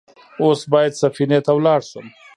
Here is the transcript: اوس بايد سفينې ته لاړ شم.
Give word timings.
اوس 0.41 0.61
بايد 0.71 0.93
سفينې 1.01 1.39
ته 1.45 1.51
لاړ 1.65 1.79
شم. 1.89 2.05